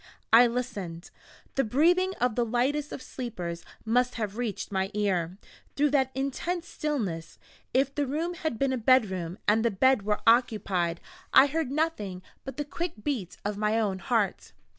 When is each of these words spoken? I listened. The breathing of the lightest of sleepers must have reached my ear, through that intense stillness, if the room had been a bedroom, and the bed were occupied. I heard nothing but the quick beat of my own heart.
I 0.33 0.47
listened. 0.47 1.11
The 1.53 1.63
breathing 1.63 2.15
of 2.19 2.33
the 2.33 2.43
lightest 2.43 2.91
of 2.91 3.03
sleepers 3.03 3.63
must 3.85 4.15
have 4.15 4.35
reached 4.35 4.71
my 4.71 4.89
ear, 4.95 5.37
through 5.75 5.91
that 5.91 6.09
intense 6.15 6.67
stillness, 6.67 7.37
if 7.71 7.93
the 7.93 8.07
room 8.07 8.33
had 8.33 8.57
been 8.57 8.73
a 8.73 8.79
bedroom, 8.79 9.37
and 9.47 9.63
the 9.63 9.69
bed 9.69 10.01
were 10.01 10.21
occupied. 10.25 11.01
I 11.35 11.45
heard 11.45 11.69
nothing 11.69 12.23
but 12.45 12.57
the 12.57 12.65
quick 12.65 13.03
beat 13.03 13.37
of 13.45 13.57
my 13.59 13.79
own 13.79 13.99
heart. 13.99 14.53